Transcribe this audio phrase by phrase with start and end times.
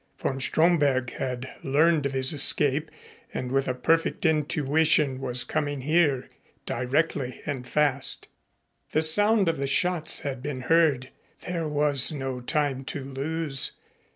[0.17, 2.89] Von Stromberg had learned of his escape
[3.35, 6.27] and with a perfect intuition was coming here
[6.65, 8.27] directly and fast.
[8.93, 11.09] The sound of the shots had been heard.
[11.47, 13.73] There was no time to lose.